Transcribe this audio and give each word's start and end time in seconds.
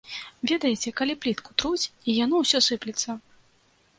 Ведаеце, 0.51 0.93
калі 1.01 1.13
плітку 1.25 1.51
труць, 1.63 1.85
і 2.09 2.17
яно 2.23 2.35
ўсё 2.45 2.63
сыплецца. 2.69 3.09